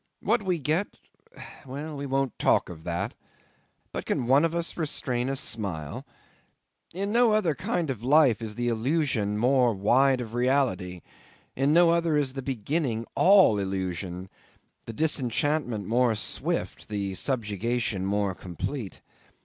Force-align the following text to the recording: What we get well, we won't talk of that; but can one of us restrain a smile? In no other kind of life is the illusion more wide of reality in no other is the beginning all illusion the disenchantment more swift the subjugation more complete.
What 0.19 0.41
we 0.41 0.57
get 0.57 0.97
well, 1.63 1.95
we 1.95 2.07
won't 2.07 2.39
talk 2.39 2.69
of 2.69 2.83
that; 2.85 3.13
but 3.91 4.07
can 4.07 4.25
one 4.25 4.43
of 4.43 4.55
us 4.55 4.75
restrain 4.75 5.29
a 5.29 5.35
smile? 5.35 6.07
In 6.91 7.11
no 7.11 7.33
other 7.33 7.53
kind 7.53 7.91
of 7.91 8.03
life 8.03 8.41
is 8.41 8.55
the 8.55 8.67
illusion 8.67 9.37
more 9.37 9.75
wide 9.75 10.19
of 10.19 10.33
reality 10.33 11.01
in 11.55 11.71
no 11.71 11.91
other 11.91 12.17
is 12.17 12.33
the 12.33 12.41
beginning 12.41 13.05
all 13.15 13.59
illusion 13.59 14.27
the 14.85 14.93
disenchantment 14.93 15.85
more 15.85 16.15
swift 16.15 16.87
the 16.87 17.13
subjugation 17.13 18.03
more 18.03 18.33
complete. 18.33 19.01